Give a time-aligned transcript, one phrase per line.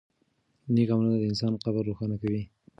[0.73, 2.43] نېک عملونه د انسان قبر روښانه کوي.